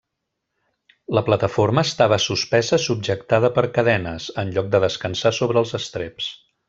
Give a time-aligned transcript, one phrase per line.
[1.17, 6.33] La plataforma estava suspesa subjectada per cadenes, en lloc de descansar sobre els estreps.